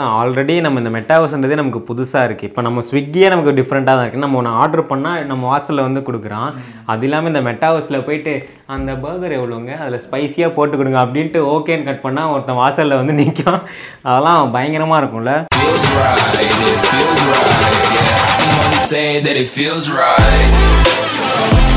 அதுதான் 0.00 0.18
ஆல்ரெடி 0.20 0.54
நம்ம 0.64 0.80
இந்த 0.80 0.90
மெட்டாவர்ஸ்ன்றதே 0.94 1.56
நமக்கு 1.60 1.80
புதுசாக 1.88 2.26
இருக்குது 2.28 2.48
இப்போ 2.50 2.60
நம்ம 2.66 2.82
ஸ்விக்கியே 2.88 3.26
நமக்கு 3.32 3.52
டிஃப்ரெண்ட்டாக 3.58 3.94
தான் 3.96 4.04
இருக்குது 4.04 4.24
நம்ம 4.24 4.38
ஒன்று 4.40 4.52
ஆர்டர் 4.60 4.82
பண்ணால் 4.92 5.26
நம்ம 5.30 5.42
வாசலில் 5.52 5.86
வந்து 5.86 6.00
கொடுக்குறான். 6.06 6.50
அது 6.92 7.04
இல்லாமல் 7.06 7.30
இந்த 7.32 7.42
மெட்டாவர்ஸில் 7.48 8.04
போயிட்டு 8.06 8.32
அந்த 8.74 8.92
பர்கர் 9.04 9.36
எவ்வளோங்க 9.38 9.72
அதில் 9.82 10.04
ஸ்பைசியாக 10.06 10.56
போட்டு 10.58 10.78
கொடுங்க 10.80 11.00
அப்படின்ட்டு 11.04 11.42
ஓகேன்னு 11.54 11.88
கட் 11.88 12.04
பண்ணால் 12.06 12.32
ஒருத்தன் 12.34 12.60
வாசலில் 12.62 13.00
வந்து 13.00 13.18
நிற்கும் 13.20 13.60
அதெல்லாம் 14.08 14.54
பயங்கரமாக 14.56 15.02
இருக்கும்ல. 15.02 15.34
Say 18.92 19.08
that 19.24 19.36
it 19.42 19.50
feels 19.56 19.86
right. 20.00 21.69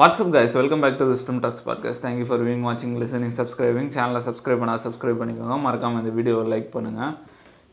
What's up 0.00 0.30
guys 0.34 0.54
welcome 0.58 0.82
back 0.82 0.98
to 0.98 1.06
system 1.12 1.40
talks 1.44 1.64
podcast 1.64 2.02
thank you 2.04 2.26
for 2.28 2.42
viewing 2.44 2.62
வாட்சிங் 2.66 2.92
லிசனிங் 3.00 3.34
சப்ஸ்கிரைபிங் 3.38 3.88
சேனலை 3.96 4.20
சப்ஸ்கிரைப் 4.26 4.60
பண்ணால் 4.62 4.80
சப்ஸ்கிரைப் 4.84 5.18
பண்ணிக்கோங்க. 5.20 5.56
மறக்காமல் 5.64 6.00
இந்த 6.02 6.12
வீடியோவை 6.18 6.44
லைக் 6.52 6.68
பண்ணுங்கள் 6.76 7.10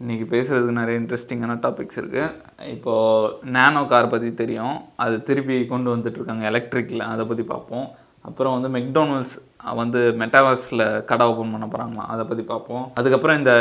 இன்றைக்கி 0.02 0.26
பேசுகிறதுக்கு 0.34 0.76
நிறைய 0.80 1.02
இன்ட்ரெஸ்டிங்கான 1.02 1.55
டாபிக்ஸ் 1.66 1.99
இருக்குது 2.02 2.68
இப்போது 2.73 3.30
நேனோ 3.55 3.84
கார் 3.91 4.12
பற்றி 4.13 4.34
தெரியும். 4.41 4.76
அது 5.04 5.18
திருப்பி 5.30 5.58
கொண்டு 5.73 5.95
வந்துட்டுருக்காங்க 5.95 6.45
எலக்ட்ரிக்கில் 6.52 7.08
அதை 7.13 7.26
பற்றி 7.26 7.44
பார்ப்போம். 7.54 7.88
அப்புறம் 8.30 8.55
வந்து 8.57 8.71
மெக்டோனல்ட்ஸ் 8.77 9.35
வந்து 9.82 9.99
மெட்டாவர்ஸில் 10.21 10.85
கடை 11.12 11.27
ஓப்பன் 11.32 11.54
பண்ண 11.55 11.68
போகிறாங்களாம் 11.73 12.13
அதை 12.16 12.26
பற்றி 12.32 12.46
பார்ப்போம். 12.54 12.85
அதுக்கப்புறம் 13.02 13.38
இந்த 13.38 13.54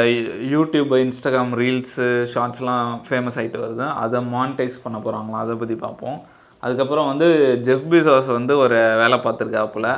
யூடியூப் 0.55 0.95
இன்ஸ்டாகிராம் 1.05 1.52
ரீல்ஸு 1.62 2.09
ஷார்ட்ஸ்லாம் 2.35 2.96
ஃபேமஸ் 3.09 3.38
ஆகிட்டு 3.43 3.60
வருது. 3.66 3.87
அதை 4.05 4.21
மானிட்டைஸ் 4.35 4.83
பண்ண 4.87 4.98
போகிறாங்களாம் 5.07 5.45
அதை 5.45 5.57
பற்றி 5.62 5.77
பார்ப்போம். 5.85 6.19
அதுக்கப்புறம் 6.60 7.06
வந்து 7.06 7.59
ஜெஃப் 7.62 7.87
பிசாஸ் 7.91 8.33
வந்து 8.33 8.59
ஒரு 8.59 8.74
வேலை 8.74 9.19
பார்த்துருக்காப்புல 9.19 9.88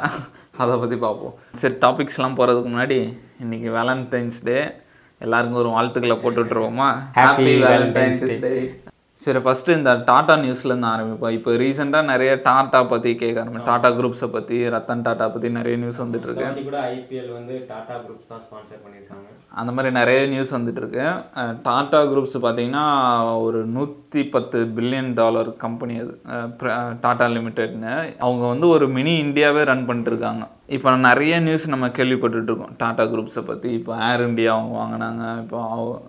அதை 0.57 0.77
பற்றி 0.79 0.97
பார்ப்போம். 0.97 1.35
சரி 1.53 1.75
டாபிக்ஸ்லாம் 1.75 2.37
போகிறதுக்கு 2.39 2.71
முன்னாடி 2.75 2.99
இன்றைக்கி 3.45 3.69
வேலண்டைன்ஸ் 3.79 4.39
டே 4.43 4.59
எல்லாருக்கும் 5.19 5.61
ஒரு 5.61 5.69
வாழ்த்துக்களை 5.69 6.17
போட்டு 6.17 6.45
விட்டுருவோமா? 6.45 6.89
Happy 7.15 7.53
வேலண்டைன்ஸ் 7.65 8.23
Valentine's 8.25 8.41
டே 8.41 8.81
சரி 9.19 9.39
ஃபஸ்ட்டு 9.39 9.77
இந்த 9.77 9.95
டாடா 9.95 10.35
நியூஸ்லேருந்து 10.35 10.89
ஆரம்பிப்போம். 10.89 11.31
இப்போ 11.31 11.51
ரீசெண்டாக 11.53 12.05
நிறைய 12.05 12.41
டாட்டா 12.45 12.89
பற்றி 12.89 13.15
கேட்க 13.17 13.45
ஆரம்பிச்சு 13.45 13.65
டாடா 13.65 13.89
குரூப்ஸை 13.89 14.27
பற்றி 14.27 14.63
ரத்தன் 14.63 15.03
டாட்டா 15.03 15.17
பற்றி 15.17 15.51
நிறைய 15.51 15.79
நியூஸ் 15.79 16.03
வந்துட்டு 16.03 16.23
இருக்கு. 16.23 16.63
கூட 16.63 16.95
ஐபிஎல் 16.95 17.33
வந்து 17.33 17.65
டாடா 17.69 17.95
குரூப்ஸ் 17.95 18.27
தான் 18.29 18.39
ஸ்பான்சர் 18.39 18.87
பண்ணியிருக்காங்க. 18.87 19.55
அந்த 19.55 19.73
மாதிரி 19.73 19.95
நிறைய 19.95 20.27
நியூஸ் 20.27 20.55
வந்துட்டு 20.55 20.77
இருக்கு. 20.77 21.01
அஹ் 21.35 21.59
டாடா 21.63 22.03
குரூப்ஸ் 22.03 22.37
பார்த்தீங்கன்னா 22.43 23.41
ஒரு 23.41 23.65
நூற்றி 23.65 24.25
பத்து 24.25 24.65
பில்லியன் 24.77 25.15
டாலர் 25.15 25.53
கம்பெனி 25.53 25.99
அது. 25.99 26.21
அஹ் 26.29 26.63
பிர- 26.63 26.73
அஹ் 26.73 26.97
டாடா 27.01 27.27
லிமிடெட்னு 27.27 28.19
அவங்க 28.19 28.47
வந்து 28.47 28.69
ஒரு 28.69 28.89
மினி 28.89 29.19
இந்தியாவே 29.19 29.65
ரன் 29.65 29.87
பண்ணிட்டு 29.87 30.11
இருக்காங்க. 30.11 30.49
இப்போ 30.69 30.91
நிறைய 30.99 31.35
நியூஸ் 31.41 31.67
நம்ம 31.69 31.87
கேள்விப்பட்டுட்ருக்கோம். 31.89 32.73
டாடா 32.77 33.05
குரூப்ஸை 33.05 33.43
பற்றி 33.45 33.69
இப்போ 33.73 33.93
ஏர் 34.09 34.23
இண்டியா 34.27 34.51
அவங்க 34.57 34.75
வாங்கினாங்க 34.79 35.23
இப்போ 35.41 35.61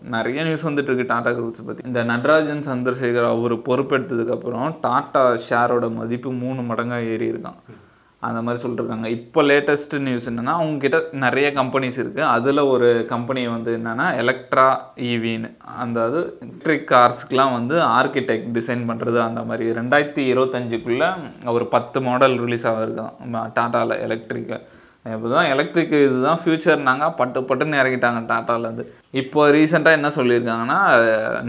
நிறைய 0.10 0.44
நியூஸ் 0.44 0.66
வந்துட்டுருக்கு 0.68 1.06
டாடா 1.08 1.32
குரூப்ஸை 1.32 1.66
பற்றி 1.66 1.86
இந்த 1.86 2.02
நடராஜன் 2.04 2.66
சந்திரசேகர் 2.68 3.28
அவர் 3.30 3.56
பொறுப்பெடுத்ததுக்கப்புறம் 3.62 4.68
டாடா 4.82 5.24
ஷேரோட 5.48 5.88
மதிப்பு 5.92 6.32
மூணு 6.42 6.64
மடங்காக 6.64 7.12
ஏறி 7.14 7.28
இருக்கான் 7.30 7.60
அந்த 8.28 8.40
மாதிரி 8.46 8.60
சொல்லிருக்காங்க. 8.64 9.08
இப்போ 9.18 9.40
லேட்டஸ்ட் 9.50 9.94
நியூஸ் 10.06 10.26
என்னென்னா 10.30 10.54
அவங்கக்கிட்ட 10.60 10.98
நிறைய 11.26 11.48
கம்பெனிஸ் 11.60 12.00
இருக்குது 12.04 12.26
அதில் 12.36 12.62
ஒரு 12.74 12.88
கம்பெனி 13.12 13.44
வந்து 13.54 13.72
என்னென்னா 13.78 14.08
எலக்ட்ரா 14.24 14.66
ஈவின்னு 15.10 15.50
அந்த 15.84 16.00
அது 16.08 16.22
எலக்ட்ரிக் 16.46 16.90
கார்ஸ்க்குலாம் 16.94 17.56
வந்து 17.58 17.76
ஆர்கிடெக்ட் 18.00 18.50
டிசைன் 18.58 18.84
பண்ணுறது 18.90 19.20
அந்த 19.28 19.44
மாதிரி. 19.52 19.68
ரெண்டாயிரத்தி 19.80 20.26
இருபத்தஞ்சுக்குள்ளே 20.34 21.10
ஒரு 21.56 21.68
பத்து 21.76 22.02
மாடல் 22.08 22.36
ரிலீஸ் 22.46 22.68
ஆகிருக்கான் 22.74 23.16
டாட்டாவில் 23.60 24.02
எலக்ட்ரிக் 24.08 24.54
இப்போ 25.06 25.28
தான் 25.34 25.50
எலக்ட்ரிக் 25.52 25.94
இதுதான் 26.06 26.40
ஃப்யூச்சர்னாங்க 26.42 27.06
பட்டு 27.16 27.40
பட்டுன்னு 27.50 27.80
இறக்கிட்டாங்க 27.82 28.20
டாட்டாலேருந்து 28.32 28.84
இப்போ 29.22 29.42
ரீசெண்டாக 29.56 29.98
என்ன 29.98 30.10
சொல்லியிருக்காங்கன்னா 30.16 30.80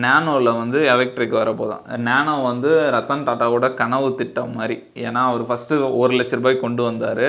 நேனோவில் 0.05 0.59
வந்து 0.61 0.79
எலக்ட்ரிக் 0.93 1.41
வரப்போதான் 1.41 1.83
நேனோ 2.09 2.35
வந்து 2.43 2.71
ரத்தன் 2.97 3.27
டாட்டாவோட 3.29 3.69
கனவு 3.81 4.09
திட்டம் 4.21 4.55
மாதிரி. 4.59 4.77
ஏன்னா 5.07 5.23
அவர் 5.31 5.43
ஃபஸ்ட்டு 5.49 5.81
ஒரு 6.03 6.15
லட்ச 6.19 6.39
ரூபாய் 6.41 6.63
கொண்டு 6.65 6.83
வந்தார். 6.83 7.29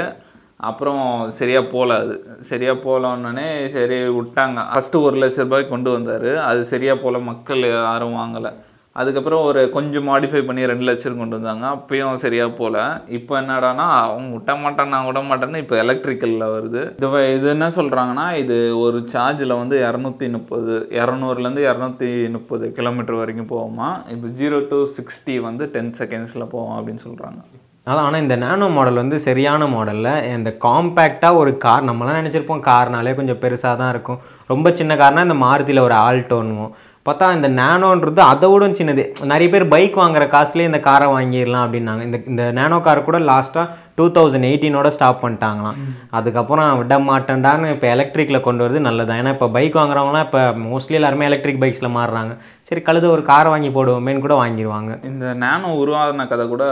அப்புறம் 0.70 1.04
சரியாக 1.40 1.66
போகல 1.74 1.98
அது. 2.04 2.16
சரியாக 2.50 2.82
போகலன்னே 2.86 3.48
சரி 3.76 3.98
விட்டாங்க. 4.20 4.59
ஃபஸ்ட்டு 4.72 5.03
ஒரு 5.08 5.18
லட்ச 5.24 5.40
ரூபாய் 5.48 5.72
கொண்டு 5.74 5.92
வந்தார். 5.92 6.32
அது 6.50 6.62
சரியாக 6.74 7.02
போகல 7.03 7.20
மக்கள் 7.32 7.64
யாரும் 7.70 8.20
வாங்கலை. 8.22 8.52
அதுக்கப்புறம் 8.96 9.44
ஒரு 9.50 9.62
கொஞ்சம் 9.75 10.07
மாடிஃபை 10.09 10.40
பண்ணி 10.47 10.62
ரெண்டு 10.72 10.85
லட்சம் 10.88 11.19
கொண்டு 11.22 11.38
வந்தாங்க. 11.38 11.66
அப்பயும் 11.75 12.22
சரியாக 12.24 12.52
போகல 12.57 12.78
இப்போ 13.18 13.34
என்னடானா 13.41 13.85
அவங்க 14.07 14.31
விட்ட 14.35 14.53
மாட்டேன் 14.63 14.91
நான் 14.94 15.07
விட 15.09 15.19
மாட்டேன்னு 15.29 15.62
இப்போ 15.63 15.75
எலக்ட்ரிக்கலில் 15.84 16.52
வருது. 16.56 16.81
இது 17.00 17.22
இது 17.38 17.47
என்ன 17.56 17.69
சொல்கிறாங்கன்னா 17.78 18.25
இது 18.41 18.57
ஒரு 18.84 19.00
சார்ஜில் 19.13 19.59
வந்து 19.62 19.78
இரநூத்தி 19.88 20.29
முப்பது 20.35 20.75
இரநூறுலேருந்து 21.00 21.63
இரநூத்தி 21.69 22.12
முப்பது 22.35 22.68
கிலோமீட்டர் 22.79 23.22
வரைக்கும் 23.22 23.52
போவோமா 23.53 23.90
இப்போ 24.16 24.29
ஜீரோ 24.41 24.59
டு 24.74 24.79
சிக்ஸ்டி 24.97 25.38
வந்து 25.47 25.66
டென் 25.75 25.96
செகண்ட்ஸில் 26.02 26.52
போவோம் 26.56 26.78
அப்படின்னு 26.78 27.03
சொல்கிறாங்க 27.08 27.41
அதான் 27.90 28.06
ஆனால் 28.08 28.23
இந்த 28.23 28.35
நேனோ 28.46 28.66
மாடல் 28.73 29.02
வந்து 29.03 29.18
சரியான 29.28 29.68
மாடலில் 29.75 30.13
இந்த 30.35 30.50
காம்பேக்டாக 30.66 31.40
ஒரு 31.41 31.52
கார் 31.63 31.88
நம்மளாம் 31.88 32.19
நினச்சிருப்போம் 32.19 32.68
கார்னாலே 32.68 33.13
கொஞ்சம் 33.19 33.40
பெருசாக 33.44 33.73
தான் 33.79 33.91
இருக்கும். 33.94 34.19
ரொம்ப 34.52 34.68
சின்ன 34.79 34.96
கார்னால் 35.00 35.28
இந்த 35.28 35.38
மாருதியில் 35.46 35.85
ஒரு 35.88 35.96
ஆல்டோன்னுவோம் 36.08 36.73
பார்த்தா 37.08 37.28
இந்த 37.36 37.50
நானோன்றது 37.60 38.22
அதை 38.32 38.48
விட 38.50 38.66
சின்னது. 38.80 39.04
நிறைய 39.30 39.48
பேர் 39.54 39.64
பைக் 39.72 39.96
வாங்குற 40.02 40.24
காசுலேயே 40.34 40.68
இந்த 40.70 40.80
காரை 40.88 41.08
வாங்கிடலாம் 41.14 41.64
அப்படின்னாங்க. 41.66 42.04
இந்த 42.08 42.18
இந்த 42.32 42.44
நானோ 42.58 42.78
கார் 42.88 43.00
கூட 43.08 43.20
லாஸ்ட்டாக 43.30 43.66
டூ 43.98 44.06
தௌசண்ட் 44.18 44.48
எயிட்டீனோட 44.50 44.90
ஸ்டாப் 44.96 45.22
பண்ணிட்டாங்களாம். 45.24 45.80
அதுக்கப்புறம் 46.18 46.70
விட 46.82 46.98
மாட்டேன்டான்னு 47.08 47.72
இப்போ 47.76 47.88
எலக்ட்ரிக்கில் 47.96 48.46
கொண்டு 48.48 48.64
வரது 48.64 48.82
நல்லதான் 48.88 49.20
ஏன்னா 49.22 49.34
இப்போ 49.38 49.48
பைக் 49.58 49.80
வாங்குறவங்களாம் 49.80 50.28
இப்போ 50.28 50.44
மோஸ்ட்லி 50.68 51.00
எல்லாருமே 51.00 51.28
எலக்ட்ரிக் 51.30 51.62
பைக்ஸில் 51.64 51.96
மாறுறாங்க. 51.98 52.36
சரி 52.70 52.84
கழுத 52.90 53.10
ஒரு 53.16 53.26
காரை 53.32 53.50
வாங்கி 53.54 53.72
போடுவோமேன்னு 53.80 54.26
கூட 54.28 54.38
வாங்கிடுவாங்க. 54.44 54.92
இந்த 55.12 55.34
நேனோ 55.46 55.74
உருவாகின 55.82 56.28
கதை 56.34 56.48
கூட 56.54 56.64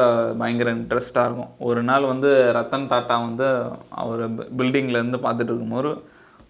பயங்கர 0.43 0.71
இன்ட்ரெஸ்டாக 0.79 1.27
இருக்கும். 1.29 1.51
ஒரு 1.69 1.83
நாள் 1.89 2.09
வந்து 2.13 2.31
ரத்தன் 2.59 2.89
டாட்டா 2.93 3.17
வந்து 3.27 3.49
அவர் 4.03 4.23
பில்டிங்லேருந்து 4.61 5.25
பார்த்துட்டு 5.25 5.53
இருக்கும்போது 5.53 5.91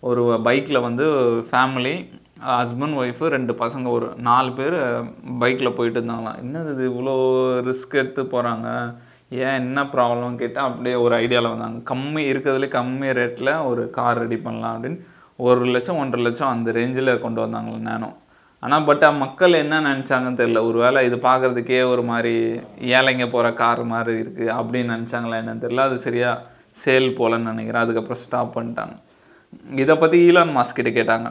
ஒரு 0.10 0.24
பைக்கில் 0.48 0.86
வந்து 0.88 1.06
ஃபேமிலி 1.48 1.94
ஹஸ்பண்ட் 2.48 2.98
ஒய்ஃபு 3.02 3.26
ரெண்டு 3.34 3.54
பசங்க 3.62 3.88
ஒரு 3.98 4.08
நாலு 4.28 4.50
பேர் 4.58 4.78
பைக்கில் 5.42 5.76
போயிட்டு 5.78 5.98
இருந்தாங்களாம். 6.00 6.40
என்னது 6.44 6.70
இது 6.76 6.84
இவ்வளோ 6.92 7.16
ரிஸ்க் 7.68 8.00
எடுத்து 8.02 8.24
போகிறாங்க 8.34 8.68
ஏன் 9.46 9.58
என்ன 9.62 9.80
ப்ராப்ளம் 9.96 10.40
கேட்டால் 10.42 10.68
அப்படியே 10.70 10.96
ஒரு 11.06 11.14
ஐடியாவில் 11.24 11.54
வந்தாங்க. 11.54 11.80
கம்மி 11.92 12.22
இருக்கிறதுலே 12.32 12.70
கம்மி 12.78 13.10
ரேட்டில் 13.20 13.52
ஒரு 13.72 13.84
கார் 13.98 14.22
ரெடி 14.24 14.38
பண்ணலாம் 14.46 14.76
அப்படின்னு 14.76 15.00
ஒரு 15.50 15.66
லட்சம் 15.76 16.00
ஒன்றரை 16.04 16.24
லட்சம் 16.28 16.54
அந்த 16.54 16.72
ரேஞ்சில் 16.80 17.12
கொண்டு 17.26 17.40
வந்தாங்களே 17.44 17.82
நானும். 17.90 18.16
ஆனால் 18.64 18.88
பட் 18.88 19.06
மக்கள் 19.24 19.62
என்ன 19.64 19.82
நினச்சாங்கன்னு 19.90 20.40
தெரில 20.40 20.62
ஒரு 20.70 20.78
வேளை 20.84 21.02
இது 21.10 21.20
பார்க்குறதுக்கே 21.28 21.82
ஒரு 21.92 22.04
மாதிரி 22.12 22.34
ஏழைங்க 22.98 23.28
போகிற 23.36 23.52
கார் 23.62 23.84
மாதிரி 23.94 24.16
இருக்குது 24.24 24.56
அப்படின்னு 24.60 24.96
நினச்சாங்களா 24.96 25.38
என்னன்னு 25.42 25.66
தெரில 25.66 25.86
அது 25.90 26.00
சரியாக 26.08 26.42
சேல் 26.86 27.08
போகலன்னு 27.20 27.52
நினைக்கிறேன். 27.54 27.84
அதுக்கப்புறம் 27.86 28.24
ஸ்டாப் 28.26 28.56
பண்ணிட்டாங்க. 28.58 28.96
இதை 29.76 29.96
பற்றி 29.96 30.30
ஈலான் 30.30 30.56
மாஸ்க் 30.56 30.80
கிட்ட 30.80 30.90
கேட்டாங்க. 30.90 31.28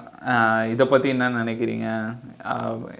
இதை 0.70 0.86
பற்றி 0.86 1.08
என்ன 1.08 1.28
நினைக்கிறீங்க? 1.28 2.16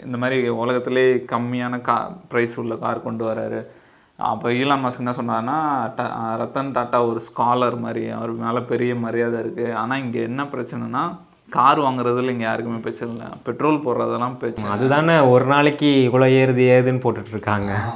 இந்த 0.04 0.16
மாதிரி 0.16 0.48
உலகத்திலே 0.48 1.14
கம்மியான 1.14 1.80
கா 1.80 2.16
ப்ரைஸ் 2.30 2.56
உள்ள 2.56 2.76
கார் 2.76 3.02
கொண்டு 3.02 3.24
வராரு. 3.32 3.76
அப்போ 4.16 4.48
ஈலான் 4.48 4.84
மாஸ்க் 4.84 4.98
என்ன 4.98 5.10
சொன்னார்னா 5.10 5.56
ட- 5.98 6.12
ரத்தன் 6.42 6.72
டாட்டா 6.72 7.08
ஒரு 7.08 7.20
ஸ்காலர் 7.20 7.78
மாதிரி 7.78 8.08
அவர் 8.08 8.30
மேலே 8.30 8.58
பெரிய 8.58 8.94
மரியாதை 8.94 9.40
இருக்குது 9.40 9.74
ஆனால் 9.74 9.98
இங்கே 9.98 10.22
என்ன 10.22 10.42
பிரச்சனைனா 10.44 11.16
கார் 11.50 11.80
வாங்குறதுல 11.80 12.30
இங்கே 12.30 12.42
யாருக்குமே 12.42 12.78
பிரச்சனை 12.78 13.14
இல்லை. 13.16 13.30
பெட்ரோல் 13.42 13.78
போடுறதெல்லாம் 13.78 14.36
பிரச்சனை. 14.36 14.70
அதுதானே 14.70 15.18
ஒரு 15.18 15.44
நாளைக்கு 15.44 16.10
இவ்வளோ 16.12 16.16
ஏறுது 16.16 16.64
ஏதுன்னு 16.76 17.02
போட்டுட்டு 17.04 17.28
இருக்காங்க. 17.28 17.92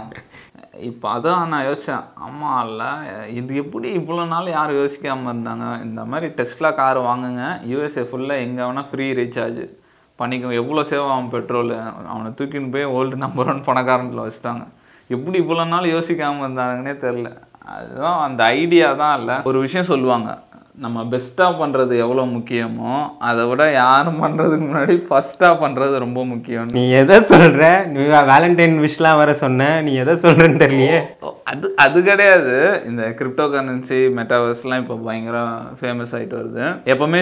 இப்போ 0.89 1.07
அதான் 1.15 1.51
நான் 1.53 1.67
யோசித்தேன் 1.69 2.07
அம்மா 2.27 2.51
இல்லை 2.67 2.89
இது 3.39 3.53
எப்படி 3.63 3.89
இவ்வளோ 4.01 4.25
நாள் 4.33 4.49
யாரும் 4.57 4.79
யோசிக்காமல் 4.81 5.31
இருந்தாங்க? 5.33 5.67
இந்த 5.87 6.01
மாதிரி 6.11 6.29
டெஸ்லா 6.39 6.71
கார் 6.81 7.01
வாங்குங்க. 7.09 7.45
யூஎஸ்ஏ 7.71 8.05
ஃபுல்லாக 8.11 8.45
எங்கே 8.47 8.63
வேணால் 8.67 8.89
ஃப்ரீ 8.91 9.07
ரீசார்ஜ் 9.21 9.63
பண்ணிக்கோ 10.21 10.53
எவ்வளோ 10.63 10.85
சேவ் 10.91 11.07
ஆகும் 11.13 11.33
பெட்ரோல் 11.35 11.73
அவனை 12.13 12.31
தூக்கின்னு 12.39 12.73
போய் 12.75 12.93
ஓல்டு 12.99 13.23
நம்பர் 13.25 13.51
ஒன் 13.53 13.67
பணக்காரனில் 13.69 14.25
வச்சுட்டாங்க. 14.27 14.65
எப்படி 15.15 15.37
இவ்வளோ 15.45 15.65
நாள் 15.75 15.93
யோசிக்காமல் 15.97 16.47
இருந்தாங்கன்னே 16.47 16.95
தெரில 17.05 17.31
அதுதான் 17.75 18.19
அந்த 18.27 18.43
ஐடியா 18.61 18.89
தான் 19.03 19.17
இல்லை? 19.21 19.37
ஒரு 19.51 19.59
விஷயம் 19.67 19.91
சொல்லுவாங்க. 19.93 20.31
நம்ம 20.75 21.03
பெஸ்ட்டாக 21.13 21.59
பண்ணுறது 21.61 21.95
எவ்வளோ 22.05 22.23
முக்கியமோ 22.35 22.93
அதை 23.29 23.43
விட 23.49 23.63
யாரும் 23.73 24.21
பண்ணுறதுக்கு 24.23 24.65
முன்னாடி 24.69 24.95
ஃபஸ்ட்டாக 25.09 25.59
பண்ணுறது 25.63 25.99
ரொம்ப 26.05 26.21
முக்கியம். 26.31 26.71
நீ 26.77 26.83
எதை 27.01 27.17
சொல்ற? 27.33 27.67
நீ 27.91 28.07
வேலண்டைன் 28.31 28.77
விஷலாம் 28.85 29.19
வர 29.21 29.35
சொன்ன 29.43 29.69
நீ 29.89 29.93
எதை 30.03 30.15
சொல்றேன்னு 30.25 30.63
தெரியலையே. 30.65 31.01
அது 31.53 31.69
அது 31.85 31.99
கிடையாது. 32.09 32.55
இந்த 32.91 33.03
கிரிப்டோ 33.19 33.47
கரன்சி 33.55 34.01
மெட்டாவர்ஸ்லாம் 34.21 34.83
இப்போ 34.85 34.97
பயங்கர 35.09 35.45
ஃபேமஸ் 35.83 36.17
ஆகிட்டு 36.19 36.41
வருது. 36.41 36.65
எப்போவுமே 36.95 37.21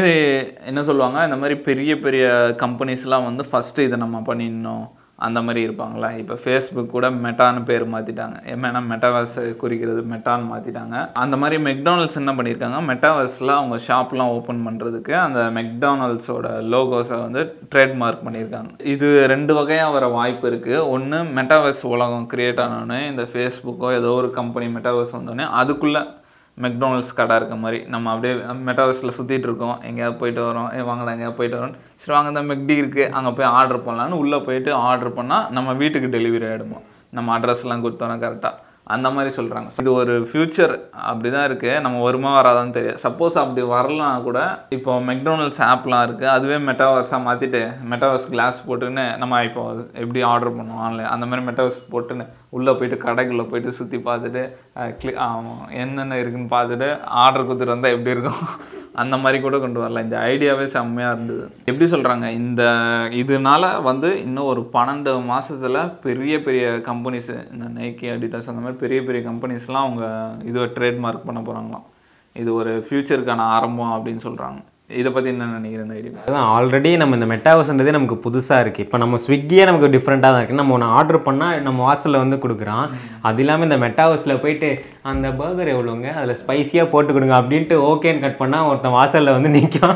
என்ன 0.71 0.83
சொல்லுவாங்க 0.91 1.25
இந்த 1.31 1.39
மாதிரி 1.43 1.59
பெரிய 1.69 1.99
பெரிய 2.07 2.25
கம்பெனிஸ்லாம் 2.65 3.29
வந்து 3.31 3.47
ஃபஸ்ட்டு 3.53 3.87
இதை 3.89 3.99
நம்ம 4.07 4.23
பண்ணிடணும். 4.31 4.87
அந்த 5.21 5.39
மாதிரி 5.43 5.61
இருப்பாங்களா? 5.67 6.09
இப்போ 6.21 6.35
ஃபேஸ்புக் 6.43 6.91
கூட 6.91 7.07
மெட்டான்னு 7.25 7.61
பேர் 7.65 7.85
மாற்றிட்டாங்க 7.95 8.37
ஏன்னா 8.53 8.81
மெட்டாவர்ஸ் 8.91 9.35
குறிக்கிறது 9.57 10.03
மெட்டான்னு 10.13 10.47
மாற்றிட்டாங்க 10.53 10.95
அந்த 11.15 11.37
மாதிரி 11.37 11.57
மெக்டானல்ஸ் 11.63 12.17
என்ன 12.17 12.33
பண்ணியிருக்காங்க 12.33 12.79
மெட்டாவர்ஸில் 12.91 13.57
அவங்க 13.57 13.79
ஷாப்லாம் 13.89 14.33
ஓப்பன் 14.37 14.63
பண்ணுறதுக்கு 14.67 15.15
அந்த 15.19 15.43
மெக்டானல்ஸோட 15.59 16.47
லோகோஸை 16.75 17.19
வந்து 17.21 17.43
ட்ரேட்மார்க் 17.75 18.25
பண்ணியிருக்காங்க 18.27 18.71
இது 18.87 19.11
ரெண்டு 19.27 19.55
வகையாக 19.55 19.93
வர 19.93 20.07
வாய்ப்பு 20.11 20.49
இருக்குது 20.51 20.87
ஒன்று 20.89 21.21
மெட்டாவர்ஸ் 21.39 21.85
உலகம் 21.87 22.29
க்ரியேட் 22.33 22.63
ஆனோடனே 22.65 23.01
இந்த 23.11 23.27
ஃபேஸ்புக்கோ 23.33 23.91
ஏதோ 23.95 24.13
ஒரு 24.13 24.31
கம்பெனி 24.33 24.69
மெட்டாவர்ஸ் 24.77 25.17
வந்தோடனே 25.19 25.47
அதுக்குள்ளே 25.61 26.03
மெக்டானல்ட்ஸ் 26.59 27.15
கடை 27.19 27.35
இருக்க 27.41 27.57
மாதிரி 27.65 27.79
நம்ம 27.93 28.11
அப்படியே 28.13 28.35
மெட்டாவர்ஸில் 28.69 29.17
சுற்றிட்டு 29.19 29.47
இருக்கோம். 29.49 29.77
எங்கேயாவது 29.89 30.19
போயிட்டு 30.23 30.43
வரோம். 30.49 30.69
ஏ 30.79 30.81
வாங்கடா 30.89 31.13
எங்கேயாவது 31.15 31.39
போயிட்டு 31.39 31.59
வரோம் 31.61 31.77
சரி 32.01 32.15
வாங்க 32.17 32.33
தான் 32.39 32.51
மெக்டி 32.53 32.75
இருக்குது 32.83 33.11
அங்கே 33.19 33.31
போய் 33.39 33.51
ஆர்டர் 33.59 33.85
பண்ணலான்னு 33.87 34.21
உள்ளே 34.23 34.41
போயிட்டு 34.49 34.73
ஆர்டர் 34.89 35.17
பண்ணால் 35.19 35.47
நம்ம 35.59 35.75
வீட்டுக்கு 35.83 36.11
டெலிவரி 36.17 36.47
ஆகிடுமோ 36.51 36.81
நம்ம 37.19 37.39
அட்ரஸ்லாம் 37.39 37.85
கொடுத்தோன்னா 37.87 38.19
கரெக்டாக 38.25 38.57
அந்த 38.91 39.09
மாதிரி 39.11 39.31
சொல்கிறாங்க 39.37 39.69
இது 39.79 39.91
ஒரு 39.97 40.15
ஃப்யூச்சர் 40.29 40.75
அப்படி 41.05 41.29
தான் 41.31 41.47
இருக்குது 41.47 41.81
நம்ம 41.81 42.03
வருமா 42.03 42.31
வராதான்னு 42.37 42.77
தெரியாது 42.77 43.03
சப்போஸ் 43.03 43.37
அப்படி 43.41 43.63
வரலாம் 43.71 44.25
கூட 44.25 44.41
இப்போ 44.77 44.95
மெக்டோனல்ட்ஸ் 45.09 45.63
ஆப்லாம் 45.67 46.05
இருக்குது 46.07 46.33
அதுவே 46.33 46.59
மெட்டாவர்ஸாக 46.67 47.27
மாற்றிட்டு 47.27 47.63
மெட்டாவர்ஸ் 47.91 48.29
கிளாஸ் 48.31 48.61
போட்டுன்னு 48.67 49.07
நம்ம 49.19 49.43
இப்போ 49.45 49.65
எப்படி 49.99 50.23
ஆர்டர் 50.31 50.57
பண்ணுவோம் 50.57 50.85
ஆன்லைன் 50.87 51.13
அந்த 51.13 51.27
மாதிரி 51.27 51.47
மெட்டாவர்ஸ் 51.47 51.81
போட்டுன்னு 51.91 52.27
உள்ளே 52.51 52.75
போயிட்டு 52.75 52.99
கடைக்குள்ளே 53.05 53.47
போயிட்டு 53.49 53.79
சுற்றி 53.79 54.01
பார்த்துட்டு 54.07 54.45
கிளி 54.99 55.15
என்னென்ன 55.81 56.19
இருக்குன்னு 56.19 56.55
பார்த்துட்டு 56.55 56.91
ஆர்டர் 57.21 57.47
கொடுத்துட்டு 57.47 57.75
வந்தால் 57.75 57.95
எப்படி 57.95 58.15
இருக்கும்? 58.17 58.45
அந்த 59.03 59.17
மாதிரி 59.23 59.39
கூட 59.43 59.57
கொண்டு 59.63 59.79
வரலாம். 59.83 60.07
இந்த 60.07 60.17
ஐடியாவே 60.33 60.67
செம்மையாக 60.75 61.15
இருந்தது. 61.17 61.45
எப்படி 61.69 61.87
சொல்கிறாங்க 61.95 62.27
இந்த 62.41 62.63
இதனால 63.23 63.71
வந்து 63.89 64.09
இன்னும் 64.27 64.51
ஒரு 64.53 64.63
பன்னெண்டு 64.75 65.13
மாதத்தில் 65.31 65.81
பெரிய 66.07 66.35
பெரிய 66.49 66.67
கம்பெனிஸு 66.91 67.37
இந்த 67.55 67.69
நைக்கி 67.79 68.09
அடிடாஸ் 68.15 68.51
அந்த 68.53 68.63
மாதிரி 68.65 68.81
பெரிய 68.85 69.01
பெரிய 69.09 69.23
கம்பெனிஸ்லாம் 69.31 69.87
அவங்க 69.87 70.05
இதுவை 70.51 70.69
ட்ரேட்மார்க் 70.79 71.29
பண்ண 71.29 71.43
போகிறாங்களாம் 71.43 71.87
இது 72.37 72.51
ஒரு 72.61 72.73
ஃப்யூச்சருக்கான 72.87 73.47
ஆரம்பம் 73.55 73.95
அப்படின்னு 73.95 74.23
சொல்கிறாங்க 74.27 74.61
இதை 74.99 75.11
பற்றி 75.15 75.29
என்ன 75.33 75.47
நினைக்கிறேன் 75.57 75.91
ஐடியா? 75.97 76.13
அதான் 76.27 76.47
ஆல்ரெடி 76.55 76.91
நம்ம 77.01 77.17
இந்த 77.19 77.27
மெட்டாவர்ஸ்ன்றதே 77.33 77.93
நமக்கு 77.97 78.17
புதுசாக 78.25 78.63
இருக்குது 78.63 78.85
இப்போ 78.87 78.99
நம்ம 79.03 79.19
ஸ்விக்கியே 79.25 79.65
நமக்கு 79.69 79.89
டிஃப்ரெண்ட்டாக 79.95 80.31
தான் 80.33 80.41
இருக்குது 80.41 80.61
நம்ம 80.61 80.75
ஒன்று 80.77 80.89
ஆர்டர் 80.99 81.19
பண்ணால் 81.27 81.61
நம்ம 81.67 81.85
வாசலில் 81.89 82.21
வந்து 82.23 82.37
கொடுக்குறான். 82.45 82.87
அது 83.29 83.41
இல்லாமல் 83.43 83.67
இந்த 83.69 83.77
மெட்டாவர்ஸில் 83.85 84.41
போயிட்டு 84.45 84.69
அந்த 85.11 85.27
பர்கர் 85.41 85.71
எவ்வளோங்க 85.75 86.09
அதில் 86.21 86.39
ஸ்பைஸியாக 86.41 86.91
போட்டு 86.95 87.11
கொடுங்க 87.17 87.35
அப்படின்ட்டு 87.41 87.77
ஓகேன்னு 87.91 88.25
கட் 88.25 88.41
பண்ணால் 88.43 88.67
ஒருத்தன் 88.71 88.97
வாசலில் 88.99 89.35
வந்து 89.37 89.53
நிற்கும் 89.57 89.95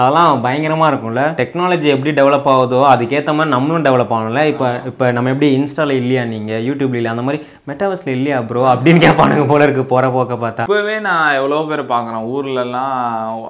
அதெல்லாம் 0.00 0.42
பயங்கரமாக 0.46 0.90
இருக்கும்ல. 0.92 1.24
டெக்னாலஜி 1.40 1.88
எப்படி 1.94 2.12
டெவலப் 2.20 2.50
ஆகுதோ 2.54 2.82
அதுக்கேற்ற 2.92 3.34
மாதிரி 3.38 3.54
நம்மளும் 3.56 3.86
டெவலப் 3.88 4.14
ஆகணும்ல. 4.18 4.44
இப்போ 4.52 4.68
இப்போ 4.92 5.12
நம்ம 5.18 5.32
எப்படி 5.34 5.50
இன்ஸ்டாவில் 5.60 5.98
இல்லையா 6.02 6.24
நீங்கள் 6.34 6.62
யூடியூப்ல 6.68 7.00
இல்லையா? 7.00 7.16
அந்த 7.16 7.26
மாதிரி 7.28 7.40
மெட்டாவர்ஸில் 7.72 8.14
இல்லையா 8.18 8.38
ப்ரோ 8.50 8.66
அப்படின்னு 8.74 9.04
கேட்பானுங்க 9.06 9.46
போல 9.54 9.64
இருக்குது 9.68 9.90
போகிற 9.94 10.12
போக்க 10.18 10.40
பார்த்தா. 10.44 10.68
இப்போவே 10.68 10.98
நான் 11.08 11.34
எவ்வளோ 11.40 11.62
பேர் 11.72 11.84
பார்க்குறேன். 11.94 12.28
ஊர்லலாம் 12.36 12.94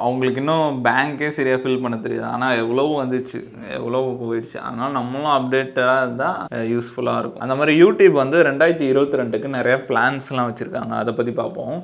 அவங்களுக்கு 0.06 0.42
இன்னும் 0.44 0.82
பேங்க்கே 0.86 1.28
சரியாக 1.38 1.60
ஃபில் 1.62 1.82
பண்ண 1.82 1.96
தெரியாது. 2.06 2.28
ஆனால் 2.34 2.56
எவ்வளோ 2.62 2.84
வந்துச்சு. 3.02 3.40
எவ்வளோ 3.78 4.00
போயிடுச்சு. 4.22 4.56
அதனால 4.68 4.92
நம்மளும் 5.00 5.34
அப்டேட்டடாக 5.38 6.02
இருந்தால் 6.02 6.38
யூஸ்ஃபுல்லாக 6.74 7.20
இருக்கும். 7.22 7.44
அந்த 7.46 7.56
மாதிரி 7.60 7.74
யூடியூப் 7.82 8.22
வந்து 8.22 8.38
ரெண்டாயிரத்தி 8.50 8.86
இருபத்தி 8.92 9.20
ரெண்டுக்கு 9.22 9.48
நிறைய 9.58 9.76
பிளான்ஸ்லாம் 9.88 10.48
வச்சுருக்காங்க. 10.50 10.94
அதை 11.02 11.14
பற்றி 11.14 11.32
பார்ப்போம். 11.42 11.76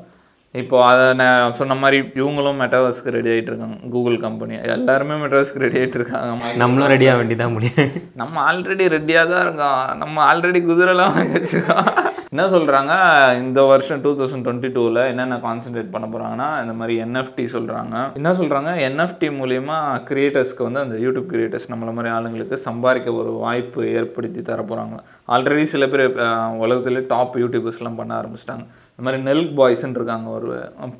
இப்போ 0.55 0.77
அதை 0.85 1.03
நான் 1.19 1.53
சொன்ன 1.53 1.75
மாதிரி 1.77 1.99
இவங்களும் 2.17 2.61
மெட்டாவர்ஸ்க்கு 2.61 3.13
ரெடி 3.15 3.31
ஆகிட்டு 3.31 3.51
இருக்காங்க. 3.51 3.77
கூகுள் 3.91 4.17
கம்பெனி 4.21 4.55
எல்லாருமே 4.75 5.17
மெட்டாவர்ஸ்க்கு 5.21 5.63
ரெடி 5.63 5.79
ஆகிட்டு 5.81 5.99
இருக்காங்க. 5.99 6.49
நம்மளும் 6.57 6.91
ரெடியாக 6.93 7.19
வேண்டிதான் 7.21 7.53
முடியும். 7.53 7.91
நம்ம 8.15 8.41
ஆல்ரெடி 8.47 8.87
ரெடியாக 8.95 9.31
தான் 9.33 9.45
இருக்கோம். 9.45 9.83
நம்ம 10.01 10.25
ஆல்ரெடி 10.27 10.61
குதிரைலாம் 10.65 11.15
வச்சிருக்கோம். 11.35 11.91
என்ன 12.33 12.43
சொல்கிறாங்க 12.51 12.93
இந்த 13.41 13.61
வருஷம் 13.69 14.03
டூ 14.03 14.11
தௌசண்ட் 14.19 14.45
டுவெண்ட்டி 14.45 14.69
டூவில் 14.75 15.01
என்னென்ன 15.07 15.39
கான்சென்ட்ரேட் 15.45 15.91
பண்ண 15.91 16.07
போகிறாங்கன்னா 16.07 16.49
இந்த 16.63 16.75
மாதிரி 16.75 16.95
என்எஃப்டி 17.05 17.45
சொல்கிறாங்க 17.55 17.95
என்ன 18.19 18.33
சொல்கிறாங்க 18.37 18.73
என்எஃப்டி 18.85 19.29
மூலிமா 19.39 19.79
கிரியேட்டர்ஸ்க்கு 20.09 20.67
வந்து 20.67 20.83
அந்த 20.83 20.97
யூடியூப் 21.03 21.31
கிரியேட்டர்ஸ் 21.33 21.71
நம்மள 21.73 21.93
மாதிரி 21.97 22.13
ஆளுங்களுக்கு 22.15 22.59
சம்பாதிக்க 22.67 23.17
ஒரு 23.21 23.33
வாய்ப்பு 23.41 23.89
ஏற்படுத்தி 23.95 24.43
தர 24.43 24.63
போகிறாங்க 24.65 24.99
ஆல்ரெடி 25.29 25.65
சில 25.69 25.87
பேர் 25.89 26.05
அஹ், 26.25 26.55
உலகத்திலே 26.61 27.03
டாப் 27.09 27.37
யூடியூபர்ஸ்லாம் 27.43 27.99
பண்ண 27.99 28.13
ஆரம்பிச்சிட்டாங்க. 28.21 28.65
இந்த 29.01 29.09
மாதிரி 29.09 29.27
நெல்க் 29.29 29.53
பாய்ஸ்ன்னு 29.59 29.99
இருக்காங்க 29.99 30.29
ஒரு 30.39 30.49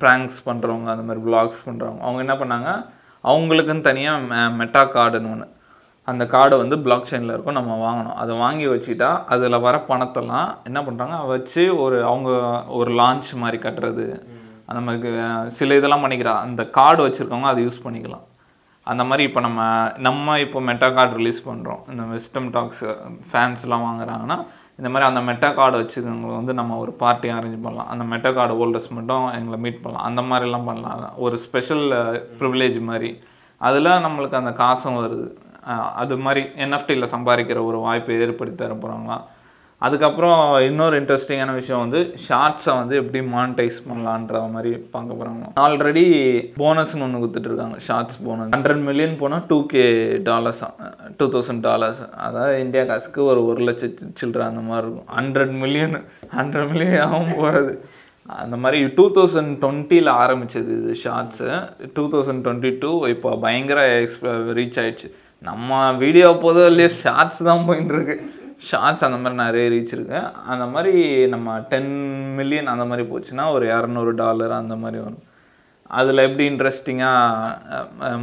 ப்ராங்க்ஸ் 0.01 0.37
பண்ணுறவங்க 0.45 0.87
அந்த 0.93 1.03
மாதிரி 1.07 1.21
விளாக்ஸ் 1.25 1.59
பண்ணுறவங்க 1.65 2.01
அவங்க 2.05 2.19
என்ன 2.23 2.35
பண்ணாங்க? 2.39 2.69
அவங்களுக்குன்னு 3.31 3.83
தனியாக 3.87 4.47
மெட்டா 4.59 4.81
கார்டுன்னு 4.95 5.29
ஒன்று 5.33 5.45
அந்த 6.11 6.23
கார்டு 6.31 6.55
வந்து 6.61 6.75
பிளாக் 6.85 7.05
செயினில் 7.11 7.33
இருக்கும் 7.33 7.57
நம்ம 7.57 7.75
வாங்கணும். 7.83 8.15
அதை 8.21 8.35
வாங்கி 8.43 8.65
வச்சுட்டா 8.71 9.09
அதில் 9.33 9.57
வர 9.65 9.75
பணத்தெல்லாம் 9.89 10.47
என்ன 10.69 10.81
பண்ணுறாங்க 10.87 11.17
வச்சு 11.33 11.63
ஒரு 11.83 11.99
அவங்க 12.11 12.31
ஒரு 12.79 12.93
லான்ச் 13.01 13.29
மாதிரி 13.43 13.59
கட்டுறது. 13.65 14.07
அந்த 14.69 14.81
மாதிரி 14.87 15.11
சில 15.59 15.77
இதெல்லாம் 15.81 16.05
பண்ணிக்கிறா. 16.05 16.33
அந்த 16.47 16.65
கார்டு 16.79 17.03
வச்சுருக்கவங்க 17.07 17.51
அதை 17.51 17.67
யூஸ் 17.67 17.79
பண்ணிக்கலாம். 17.85 18.25
அந்த 18.91 19.03
மாதிரி 19.11 19.25
இப்போ 19.29 19.43
நம்ம 19.47 19.61
நம்ம 20.07 20.39
இப்போ 20.45 20.61
மெட்டா 20.71 20.89
கார்டு 20.97 21.15
ரிலீஸ் 21.21 21.43
பண்ணுறோம் 21.51 21.83
இந்த 21.93 22.03
வெஸ்டம் 22.15 22.49
டாக்ஸ் 22.57 22.83
ஃபேன்ஸ்லாம் 23.31 23.85
வாங்குறாங்கன்னா 23.89 24.39
இந்த 24.81 24.93
மாதிரி 24.93 25.09
அந்த 25.09 25.21
மெட்டா 25.21 25.49
கார்டு 25.51 25.77
வச்சுருக்கவங்களை 25.79 26.35
வந்து 26.35 26.53
நம்ம 26.53 26.77
ஒரு 26.77 26.91
பார்ட்டி 27.01 27.29
அரேஞ்ச் 27.29 27.61
பண்ணலாம். 27.65 27.89
அந்த 27.89 28.03
மெட்டா 28.03 28.31
கார்டு 28.31 28.53
ஹோல்டர்ஸ் 28.53 28.89
மட்டும் 28.89 29.25
எங்களை 29.31 29.59
மீட் 29.59 29.81
பண்ணலாம். 29.81 30.07
அந்த 30.07 30.21
மாதிரிலாம் 30.21 30.65
பண்ணலாம். 30.65 31.13
ஒரு 31.17 31.37
ஸ்பெஷல் 31.37 31.85
ப்ரிவிலேஜ் 32.39 32.79
மாதிரி. 32.81 33.19
அதில் 33.57 33.85
நம்மளுக்கு 33.85 34.39
அந்த 34.41 34.51
காசும் 34.51 34.97
வருது. 35.01 35.27
அது 36.01 36.17
மாதிரி 36.17 36.41
என்எஃப்டியில் 36.63 37.11
சம்பாதிக்கிற 37.15 37.65
ஒரு 37.65 37.79
வாய்ப்பை 37.79 38.19
ஏற்படுத்தி 38.19 38.65
தர 38.65 38.77
போகிறாங்களாம் 38.77 39.23
அதுக்கப்புறம் 39.81 40.39
இன்னொரு 40.61 40.95
இன்ட்ரெஸ்டிங்கான 41.01 41.53
விஷயம் 41.53 41.81
வந்து 41.83 41.99
ஷார்ட்ஸை 42.25 42.73
வந்து 42.79 42.95
எப்படி 42.95 43.19
மானிட்டைஸ் 43.35 43.77
பண்ணலான்ற 43.87 44.41
மாதிரி 44.51 44.71
பார்க்க 44.95 45.17
போகிறாங்க 45.19 45.47
ஆல்ரெடி 45.63 46.03
போனஸ்னு 46.59 47.05
ஒன்று 47.05 47.21
கொடுத்துட்ருக்காங்க 47.23 47.77
ஷார்ட்ஸ் 47.87 48.19
போனஸ் 48.25 48.51
ஹண்ட்ரட் 48.55 48.83
மில்லியன் 48.89 49.15
போனால் 49.17 49.45
two 49.47 49.57
K 49.65 49.85
dollars 50.29 50.61
two 51.17 51.27
thousand 51.35 51.59
dollars 51.59 52.01
அதாவது 52.27 52.59
இந்தியா 52.59 52.83
காசுக்கு 52.83 53.23
ஒரு 53.23 53.45
ஒரு 53.45 53.63
லட்சத்து 53.69 54.11
சில்லற 54.21 54.43
அந்த 54.51 54.61
மாதிரி 54.61 54.85
இருக்கும். 54.85 55.09
ஹண்ட்ரட் 55.17 55.55
மில்லியன் 55.63 55.95
ஹண்ட்ரட் 56.37 56.69
மில்லியன் 56.71 57.01
ஆகும் 57.05 57.35
போகிறது 57.35 57.73
அந்த 58.29 58.57
மாதிரி 58.57 58.81
டூ 58.97 59.05
தௌசண்ட் 59.17 59.53
டுவெண்ட்டியில் 59.63 60.11
ஆரம்பிச்சது 60.23 60.71
இது 60.81 60.93
shorts 61.03 61.47
two 61.93 62.03
thousand 62.13 62.43
twenty 62.45 62.71
two 62.79 62.91
இப்போ 63.05 63.29
பயங்கர 63.45 63.79
ரீச் 64.59 64.79
ஆயிடுச்சு. 64.83 65.09
நம்ம 65.43 65.91
வீடியோ 66.03 66.27
போதும் 66.41 66.69
இல்லையா 66.71 66.89
ஷார்ட்ஸ் 67.03 67.43
தான் 67.43 67.65
போயின்னு 67.67 67.95
இருக்கு 67.97 68.15
ஷார்ட்ஸ் 68.61 69.05
அந்த 69.07 69.17
மாதிரி 69.21 69.37
நிறைய 69.43 69.65
ரீச் 69.73 69.93
இருக்குது 69.95 70.21
அந்த 70.53 70.65
மாதிரி 70.73 70.93
நம்ம 71.33 71.57
டென் 71.71 71.91
மில்லியன் 72.39 72.71
அந்த 72.73 72.85
மாதிரி 72.85 73.03
போச்சுன்னா 73.11 73.45
ஒரு 73.55 73.65
இரநூறு 73.75 74.11
டாலர் 74.21 74.53
அந்த 74.61 74.75
மாதிரி 74.83 74.99
வரும். 75.03 75.21
அதில் 75.99 76.25
எப்படி 76.27 76.43
இன்ட்ரெஸ்டிங்காக 76.51 77.79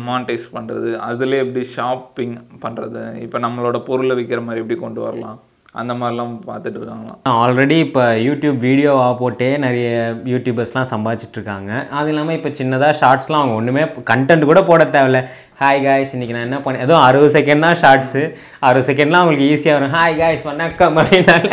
மானிட்டைஸ் 0.07 0.47
பண்ணுறது 0.55 0.91
அதில் 1.09 1.43
எப்படி 1.43 1.65
ஷாப்பிங் 1.77 2.35
பண்ணுறது 2.65 3.03
இப்போ 3.27 3.39
நம்மளோட 3.47 3.79
பொருளை 3.89 4.15
விற்கிற 4.19 4.43
மாதிரி 4.47 4.63
எப்படி 4.63 4.79
கொண்டு 4.85 5.03
வரலாம்? 5.07 5.39
அந்த 5.81 5.93
மாதிரிலாம் 5.95 6.31
பார்த்துட்டு 6.47 6.79
இருக்காங்களாம் 6.79 7.19
ஆல்ரெடி 7.41 7.77
இப்போ 7.87 8.05
யூடியூப் 8.27 8.57
வீடியோவாக 8.67 9.13
போட்டே 9.21 9.49
நிறைய 9.65 9.89
யூடியூபர்ஸ்லாம் 10.33 10.89
சம்பாதிச்சிட்ருக்காங்க 10.93 11.71
அது 11.99 12.09
இல்லாமல் 12.13 12.37
இப்போ 12.39 12.51
சின்னதாக 12.61 12.97
ஷார்ட்ஸ்லாம் 13.01 13.43
அவங்க 13.43 13.59
ஒன்றுமே 13.61 13.83
கண்டென்ட் 14.13 14.51
கூட 14.51 14.61
போட 14.71 14.85
தேவையில்ல. 14.97 15.21
ஹாய் 15.61 15.81
காய்ஸ் 15.85 16.13
இன்றைக்கி 16.17 16.35
நான் 16.35 16.45
என்ன 16.47 16.59
பண்ணேன் 16.65 16.83
எதுவும் 16.85 17.05
அறுபது 17.05 17.31
செகண்ட் 17.37 17.65
தான் 17.67 17.79
ஷார்ட்ஸு 17.81 18.21
அறுபது 18.67 18.85
செகண்ட்லாம் 18.89 19.23
அவங்களுக்கு 19.23 19.49
ஈஸியாக 19.55 19.77
வரும். 19.77 19.95
ஹாய் 19.97 20.15
காய்ஸ் 20.21 20.45
வணக்கம் 20.49 20.99
அப்படின்னால 21.01 21.49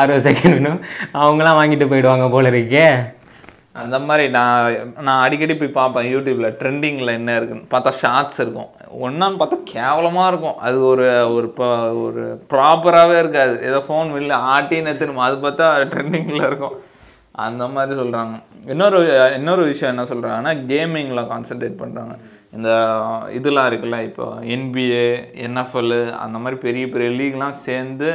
அறுபது 0.00 0.22
செகண்ட் 0.26 0.54
வேணும். 0.56 0.78
அவங்களாம் 1.22 1.58
வாங்கிட்டு 1.60 1.88
போயிடுவாங்க 1.92 2.28
போல 2.34 2.52
இருக்கே. 2.52 2.84
அந்த 3.82 3.98
மாதிரி 4.06 4.24
நான் 4.36 4.94
நான் 5.06 5.22
அடிக்கடி 5.24 5.56
போய் 5.62 5.74
பார்ப்பேன் 5.80 6.08
யூடியூப்பில் 6.12 6.56
ட்ரெண்டிங்கில் 6.62 7.16
என்ன 7.16 7.36
இருக்குன்னு. 7.38 7.66
பார்த்தா 7.74 7.96
ஷார்ட்ஸ் 8.04 8.40
இருக்கும். 8.44 8.70
ஒன்றான்னு 9.06 9.40
பார்த்தா 9.42 9.60
கேவலமாக 9.74 10.30
இருக்கும். 10.32 10.56
அது 10.66 10.78
ஒரு 10.92 11.08
ஒரு 11.34 11.46
இப்போ 11.52 11.68
ஒரு 12.06 12.24
ப்ராப்பராகவே 12.54 13.18
இருக்காது. 13.24 13.56
ஏதோ 13.70 13.80
ஃபோன் 13.88 14.16
வெளில 14.18 14.42
ஆட்டின்னு 14.54 14.98
திரும்ப 15.04 15.28
அது 15.30 15.38
பார்த்தா 15.46 15.76
ட்ரெண்டிங்கில் 15.94 16.48
இருக்கும். 16.50 16.76
அந்த 17.46 17.64
மாதிரி 17.74 17.94
சொல்கிறாங்க 18.02 18.36
இன்னொரு 18.74 18.98
இன்னொரு 19.38 19.64
விஷயம் 19.72 19.92
என்ன 19.94 20.04
சொல்கிறாங்கன்னா 20.12 20.52
கேமிங்கில் 20.70 21.28
கான்சென்ட்ரேட் 21.32 21.82
பண்ணுறாங்க 21.82 22.14
இந்த 22.52 22.70
இதெல்லாம் 23.30 23.68
இருக்குல்ல 23.70 23.98
இப்போ 24.02 24.26
என்பிஏ 24.46 25.04
என்எஃப்எல்லு 25.40 26.00
அந்த 26.14 26.36
மாதிரி 26.38 26.56
பெரிய 26.60 26.86
பெரிய 26.88 27.10
லீக்லாம் 27.10 27.60
சேர்ந்து 27.60 28.10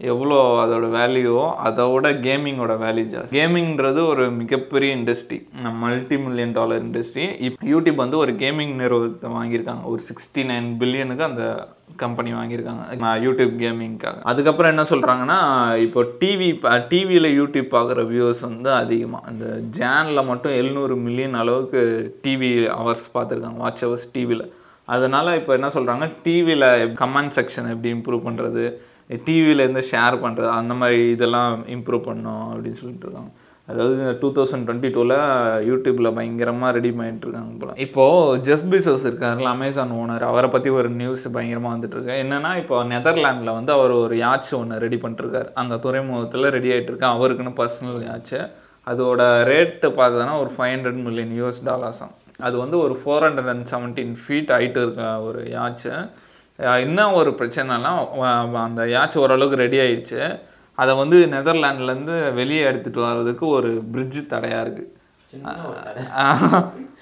எவ்வளோ 0.00 0.36
அதோட 0.62 0.86
வேல்யூவோ 0.96 1.46
அதோட 1.68 2.06
கேமிங்கோட 2.24 2.74
வேல்யூ 2.82 3.04
ஜாஸ்தி. 3.12 3.32
கேமிங்கிறது 3.36 4.00
ஒரு 4.10 4.24
மிகப்பெரிய 4.40 4.96
industry 4.98 5.38
multi 5.80 6.16
million 6.24 6.54
dollar 6.58 6.82
industry 6.84 7.24
இப்போ 7.46 7.66
யூடியூப் 7.72 8.02
வந்து 8.02 8.16
ஒரு 8.24 8.32
கேமிங் 8.42 8.74
நிறுவனத்தை 8.82 9.30
வாங்கியிருக்காங்க. 9.38 9.82
ஒரு 9.92 10.02
சிக்ஸ்டி 10.08 10.42
நைன் 10.50 10.68
பில்லியனுக்கு 10.82 11.24
அந்த 11.30 11.44
கம்பெனி 12.02 12.30
வாங்கியிருக்காங்க. 12.38 12.82
யூடியூப் 13.26 13.54
கேமிங்க்காக 13.62 14.22
அதுக்கப்புறம் 14.32 14.72
என்ன 14.74 14.84
சொல்கிறாங்கன்னா 14.92 15.40
இப்போ 15.86 16.02
டிவி 16.20 16.50
டிவியில் 16.92 17.30
யூடியூப் 17.40 17.68
பார்க்குற 17.76 18.04
வியூவர்ஸ் 18.12 18.44
வந்து 18.48 18.70
அதிகமாக 18.82 19.26
அந்த 19.30 19.46
ஜேனில் 19.78 20.28
மட்டும் 20.30 20.56
எழுநூறு 20.60 20.96
மில்லியன் 21.06 21.38
அளவுக்கு 21.42 21.82
டிவி 22.26 22.52
ஹவர்ஸ் 22.78 23.06
பார்த்துருக்காங்க. 23.16 23.60
வாட்ச் 23.64 23.82
ஹவர்ஸ் 23.86 24.08
டிவியில் 24.16 24.46
அதனால் 24.96 25.36
இப்போ 25.40 25.52
என்ன 25.58 25.70
சொல்கிறாங்க 25.78 26.06
டிவியில் 26.26 26.68
கமெண்ட் 27.02 27.34
செக்ஷன் 27.38 27.72
எப்படி 27.72 27.90
இம்ப்ரூவ் 27.96 28.22
பண்ணுறது 28.28 28.64
டிவியிலேருந்து 29.26 29.82
ஷேர் 29.90 30.16
பண்ணுறது 30.24 30.50
அந்த 30.60 30.74
மாதிரி 30.80 30.98
இதெல்லாம் 31.16 31.52
இம்ப்ரூவ் 31.76 32.02
பண்ணோம் 32.08 32.46
அப்படின்னு 32.52 32.80
சொல்லிட்டு 32.80 33.06
இருக்காங்க. 33.06 33.30
அதாவது 33.68 33.94
டூ 34.20 34.28
தௌசண்ட் 34.36 34.64
டுவெண்ட்டி 34.66 34.90
டூவில் 34.94 35.14
யூடியூப்பில் 35.68 36.14
பயங்கரமாக 36.18 36.70
ரெடி 36.76 36.90
பண்ணிட்டுருக்காங்க 36.98 37.52
போல. 37.62 37.72
இப்போது 37.84 38.38
ஜெஃப் 38.46 38.68
பிசோஸ் 38.74 39.04
இருக்காருல்ல 39.08 39.50
அமேசான் 39.56 39.92
ஓனர் 40.02 40.24
அவரை 40.28 40.48
பற்றி 40.54 40.70
ஒரு 40.78 40.90
நியூஸ் 41.00 41.24
பயங்கரமாக 41.34 41.72
வந்துட்டுருக்கு 41.74 42.14
என்னென்னா 42.22 42.52
இப்போ 42.62 42.76
நெதர்லாண்டில் 42.92 43.56
வந்து 43.58 43.72
அவர் 43.72 43.94
ஒரு 44.04 44.16
யாட்ச் 44.26 44.52
ஒன்று 44.60 44.78
ரெடி 44.84 45.00
பண்ணிட்டுருக்காரு 45.02 45.50
அங்கே 45.62 45.78
துறைமுகத்தில் 45.86 46.52
ரெடி 46.56 46.70
ஆகிட்டுருக்கேன் 46.76 47.16
அவருக்குன்னு 47.16 47.52
பர்சனல் 47.60 48.08
யாட்ச்சு 48.10 48.40
அதோட 48.86 49.20
ரேட்டு 49.52 49.90
பார்த்தோன்னா 50.00 50.36
ஒரு 50.44 50.50
ஃபைவ் 50.54 50.72
ஹண்ட்ரட் 50.74 51.02
மில்லியன் 51.08 51.34
யூஎஸ் 51.40 51.62
டாலர்ஸாம் 51.70 52.14
அது 52.46 52.56
வந்து 52.56 52.76
ஒரு 52.86 52.94
four 53.02 53.24
hundred 53.26 53.52
and 53.54 53.66
seventeen 53.74 54.14
feet 54.22 54.52
height 54.56 54.82
இருக்க 54.82 55.04
ஒரு 55.28 55.40
யாட்ச்சு 55.56 55.92
என்ன 56.58 57.00
ஒரு 57.12 57.30
பிரச்சனைனா 57.38 57.90
அந்த 58.62 58.82
யாட்ச் 58.88 59.16
ஓரளவுக்கு 59.16 59.62
ரெடி 59.62 59.78
ஆயிடுச்சு. 59.78 60.20
அதை 60.78 60.92
வந்து 60.96 61.18
நெதர்லாண்ட்லேருந்து 61.32 62.16
வெளியே 62.32 62.62
எடுத்துகிட்டு 62.70 63.00
வர்றதுக்கு 63.04 63.44
ஒரு 63.48 63.70
பிரிட்ஜு 63.94 64.20
தடையாக 64.26 64.64
இருக்குது 64.64 64.94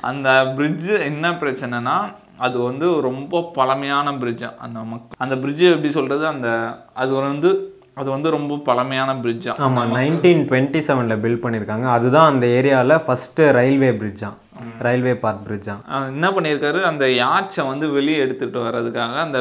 அந்த 0.02 0.28
பிரிட்ஜு 0.56 0.94
என்ன 1.04 1.30
பிரச்சனைனா 1.42 1.96
அது 2.40 2.56
வந்து 2.60 2.86
ரொம்ப 3.00 3.42
பழமையான 3.54 4.14
பிரிட்ஜ் 4.18 4.46
அந்த 4.58 4.78
மக் 4.90 5.14
அந்த 5.16 5.34
பிரிட்ஜு 5.36 5.66
எப்படி 5.70 5.90
சொல்கிறது 5.92 6.26
அந்த 6.26 6.48
அது 6.94 7.12
வந்து 7.20 7.50
அது 7.94 8.08
வந்து 8.10 8.30
ரொம்ப 8.30 8.58
பழமையான 8.64 9.10
பிரிட்ஜா 9.16 9.52
ஆமாம் 9.66 9.94
நைன்டீன் 9.96 10.42
டுவெண்ட்டி 10.48 10.80
செவனில் 10.88 11.22
பில்ட் 11.22 11.44
பண்ணியிருக்காங்க 11.44 11.86
அதுதான் 11.88 12.30
அந்த 12.32 12.46
ஏரியாவில் 12.58 13.02
ஃபஸ்ட்டு 13.06 13.52
ரயில்வே 13.52 13.92
பிரிட்ஜாம் 13.94 14.36
ரயில்வே 14.78 15.14
பார்க் 15.14 15.44
பிரிட்ஜாம் 15.46 15.80
அஹ் 15.90 16.06
என்ன 16.06 16.30
பண்ணியிருக்காரு? 16.30 16.82
அந்த 16.82 17.04
யாட்சை 17.14 17.66
வந்து 17.66 17.90
வெளியே 17.90 18.24
எடுத்துகிட்டு 18.24 18.60
வர்றதுக்காக 18.66 19.14
அந்த 19.18 19.38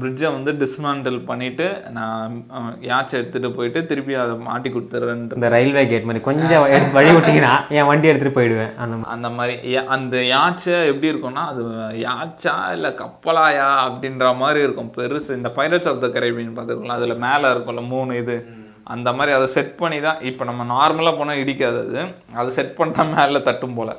பிரிட்ஜை 0.00 0.28
வந்து 0.32 0.52
டிஸ்மாண்டல் 0.62 1.18
பண்ணிவிட்டு 1.26 1.66
நான் 1.90 2.34
யாட்சை 2.80 3.20
எடுத்துகிட்டு 3.20 3.54
போயிட்டு 3.54 3.86
திருப்பி 3.86 4.14
அதை 4.14 4.36
மாட்டி 4.48 4.70
கொடுத்துட்றேன்ட்டு 4.70 5.34
இந்த 5.34 5.48
ரயில்வே 5.48 5.86
கேட் 5.86 6.02
மாதிரி 6.02 6.24
கொஞ்சம் 6.24 6.62
வழி 6.92 7.10
விட்டிங்கன்னா 7.10 7.54
என் 7.68 7.86
வண்டி 7.86 8.08
எடுத்துகிட்டு 8.08 8.38
போயிடுவேன். 8.38 8.72
அந்த 8.76 8.96
மாதிரி. 8.96 9.10
அந்த 9.10 9.28
மாதிரி 9.30 9.56
அந்த 9.86 10.16
யாட்சை 10.24 10.86
எப்படி 10.86 11.12
இருக்கும்னா 11.12 11.44
அது 11.46 11.62
யாட்சா 12.00 12.72
இல்லை 12.72 12.90
கப்பலாயா 13.02 13.68
அப்படின்ற 13.86 14.36
மாதிரி 14.36 14.62
இருக்கும். 14.62 14.92
பெருசு 14.96 15.30
இந்த 15.30 15.52
பைரட்ஸ் 15.56 15.88
ஆஃப் 15.88 16.00
த 16.00 16.06
கரேபியன் 16.08 16.56
பார்த்துருக்கலாம் 16.58 16.98
அதில் 16.98 17.16
மேலே 17.16 17.48
இருக்கும்ல 17.48 17.86
மூணு 17.86 18.16
இது. 18.16 18.36
அந்த 18.84 19.12
மாதிரி 19.12 19.36
அதை 19.36 19.46
செட் 19.46 19.76
பண்ணி 19.76 20.00
தான் 20.00 20.20
இப்போ 20.20 20.44
நம்ம 20.44 20.62
நார்மலாக 20.74 21.18
போனால் 21.18 21.36
இடிக்காது 21.36 21.78
அது. 21.80 22.02
அதை 22.34 22.50
செட் 22.50 22.74
பண்ணிட்டா 22.78 23.16
மேலே 23.16 23.42
தட்டும் 23.42 23.74
போல். 23.74 23.94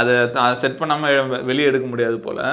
அதை 0.00 0.14
அதை 0.44 0.54
செட் 0.62 0.80
பண்ணாமல் 0.80 1.42
வெளியே 1.50 1.68
எடுக்க 1.72 1.88
முடியாது 1.92 2.18
போல். 2.26 2.44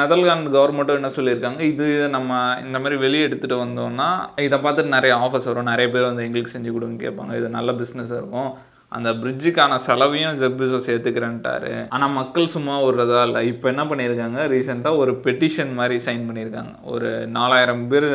நெதர்லாந்து 0.00 0.54
கவர்மெண்ட்டும் 0.56 0.98
என்ன 0.98 1.12
சொல்லியிருக்காங்க? 1.16 1.60
இது 1.72 1.86
நம்ம 2.16 2.40
இந்த 2.64 2.76
மாதிரி 2.82 2.96
வெளியே 3.04 3.24
எடுத்துகிட்டு 3.26 3.62
வந்தோம்னா 3.64 4.08
இதை 4.46 4.58
பார்த்துட்டு 4.64 4.96
நிறைய 4.96 5.14
ஆஃபர்ஸ் 5.24 5.48
வரும். 5.50 5.70
நிறைய 5.72 5.88
பேர் 5.94 6.10
வந்து 6.10 6.26
எங்களுக்கு 6.26 6.54
செஞ்சு 6.54 6.70
கொடுங்க 6.74 6.98
கேட்பாங்க. 7.04 7.32
இது 7.40 7.48
நல்ல 7.56 7.72
பிஸ்னஸாக 7.80 8.20
இருக்கும். 8.22 8.50
அந்த 8.96 9.08
பிரிட்ஜுக்கான 9.22 9.72
செலவையும் 9.84 10.38
ஜெப்பிசோ 10.40 10.78
சேர்த்துக்கிறேன்ட்டாரு 10.86 11.72
ஆனால் 11.94 12.14
மக்கள் 12.16 12.52
சும்மா 12.54 12.76
விடுறதா 12.84 13.20
இல்லை. 13.28 13.40
இப்போ 13.50 13.66
என்ன 13.72 13.82
பண்ணியிருக்காங்க? 13.90 14.38
ரீசெண்டாக 14.54 15.02
ஒரு 15.02 15.12
பெட்டிஷன் 15.26 15.72
மாதிரி 15.80 15.96
சைன் 16.06 16.24
பண்ணியிருக்காங்க. 16.28 16.72
ஒரு 16.92 17.10
நாலாயிரம் 17.36 17.84
பேர் 17.92 18.08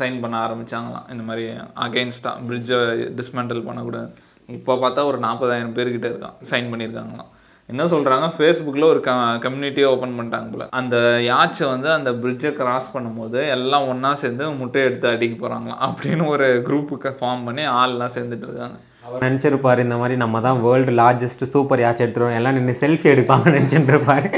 சைன் 0.00 0.18
பண்ண 0.24 0.36
ஆரம்பிச்சாங்களாம். 0.46 1.06
இந்த 1.14 1.24
மாதிரி 1.28 1.46
அகெயின்ஸ்டாக 1.86 2.42
பிரிட்ஜை 2.48 2.80
டிஸ்மெண்டல் 3.20 3.66
பண்ணக்கூடாது 3.68 4.10
இப்போ 4.58 4.74
பார்த்தா 4.84 5.08
ஒரு 5.12 5.20
நாற்பதாயிரம் 5.26 5.76
பேர்கிட்ட 5.78 6.08
இருக்கான். 6.12 6.36
சைன் 6.52 6.72
பண்ணியிருக்காங்களாம். 6.72 7.30
என்ன 7.70 7.84
சொல்கிறாங்க 7.84 8.26
ஃபேஸ்புக்கில் 8.36 8.90
ஒரு 8.90 9.00
க 9.06 9.12
கம்யூனிட்டியை 9.44 9.86
ஓப்பன் 9.92 10.16
பண்ணிட்டாங்க 10.18 10.48
போல. 10.50 10.66
அந்த 10.80 10.96
யாச்சை 11.30 11.64
வந்து 11.72 11.88
அந்த 11.92 12.10
பிரிட்ஜை 12.22 12.50
கிராஸ் 12.58 12.88
பண்ணும்போது 12.96 13.40
எல்லாம் 13.54 13.88
ஒன்றா 13.88 14.10
சேர்ந்து 14.22 14.50
முட்டை 14.60 14.82
எடுத்து 14.88 15.08
அடிக்க 15.08 15.34
போகிறாங்களாம் 15.40 15.82
அப்படின்னு 15.88 16.26
ஒரு 16.34 16.46
குரூப்புக்கு 16.68 17.12
ஃபார்ம் 17.20 17.42
பண்ணி 17.48 17.64
ஆள்லாம் 17.80 18.14
சேர்ந்துட்டு 18.16 18.46
இருக்காங்க. 18.48 18.78
அவர் 19.06 19.24
நினச்சிருப்பாரு 19.26 19.80
இந்த 19.86 19.96
மாதிரி 20.00 20.14
நம்ம 20.22 20.40
தான் 20.46 20.60
வேர்ல்டு 20.66 20.92
லார்ஜஸ்ட் 21.00 21.42
சூப்பர் 21.54 21.82
யாட்ச் 21.84 22.02
எடுத்துருவோம். 22.04 22.36
எல்லாம் 22.38 22.56
நின்று 22.58 22.74
செல்ஃபி 22.80 23.08
எடுப்பாங்கன்னு 23.14 23.58
நினச்சிட்டு 23.58 23.92
இருப்பாரு 23.94 24.28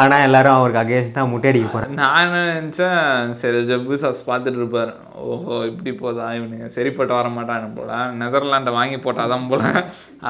ஆனால் 0.00 0.24
எல்லாரும் 0.26 0.56
அவருக்கு 0.58 0.80
அகேன்ஸ்டாக 0.82 1.30
முட்டை 1.30 1.48
அடிக்க 1.50 1.68
போகிறாங்க 1.72 1.98
நான் 2.00 2.32
நினச்சேன் 2.34 3.32
சரி 3.40 3.58
ஜப்பு 3.70 3.98
சாஸ் 4.02 4.20
பார்த்துட்டு 4.30 4.60
இருப்பார். 4.62 4.92
ஓஹோ 5.32 5.54
இப்படி 5.70 5.92
போதா 6.02 6.26
இவனுங்க? 6.38 6.66
சரிப்பட்டு 6.76 7.14
வர 7.18 7.28
மாட்டானு 7.36 7.68
போல. 7.78 7.92
நெதர்லாண்டை 8.22 8.72
வாங்கி 8.78 8.98
போட்டாதான் 9.06 9.48
போல. 9.52 9.62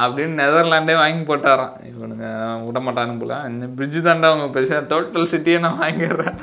அப்படின்னு 0.02 0.36
நெதர்லாண்டே 0.42 0.96
வாங்கி 1.02 1.24
போட்டாராம். 1.30 1.74
இவனுங்க 1.92 2.26
விட 2.66 2.80
மாட்டானு 2.88 3.16
போல. 3.22 3.40
இந்த 3.52 3.66
பிரிட்ஜு 3.78 4.02
தாண்டா 4.08 4.30
அவங்க 4.32 4.48
பேச 4.58 4.80
டோட்டல் 4.92 5.32
சிட்டியை 5.34 5.60
நான் 5.66 5.80
வாங்கிடுறேன். 5.84 6.38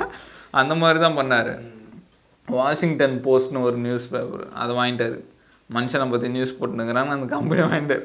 அந்த 0.62 0.74
மாதிரி 0.82 1.00
தான் 1.06 1.18
பண்ணார். 1.20 1.54
வாஷிங்டன் 2.48 3.16
போஸ்ட்னு 3.24 3.66
ஒரு 3.68 3.78
நியூஸ் 3.86 4.12
பேப்பர் 4.14 4.44
அதை 4.62 4.72
வாங்கிட்டாரு. 4.80 5.18
மனுஷனை 5.74 6.10
பற்றி 6.10 6.28
நியூஸ் 6.28 6.58
போட்டுனுங்கிறாங்க 6.58 7.14
அந்த 7.16 7.28
கம்பெனி 7.36 7.62
வாங்கிட்டு 7.62 7.96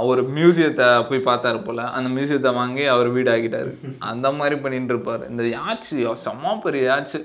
அவர் 0.00 0.20
மியூசியத்தை 0.36 0.86
போய் 1.08 1.26
பார்த்தாரு 1.28 1.58
போல். 1.64 1.80
அந்த 1.96 2.08
மியூசியத்தை 2.16 2.50
வாங்கி 2.54 2.84
அவர் 2.94 3.08
வீடு 3.16 3.30
ஆகிட்டார் 3.32 3.70
அந்த 4.10 4.26
மாதிரி 4.38 4.56
பண்ணிட்டு 4.64 4.92
இருப்பார். 4.94 5.22
இந்த 5.30 5.42
யாச்சு 5.56 5.96
செம்ம 6.26 6.54
பெரிய 6.60 6.84
யாச்சு 6.90 7.18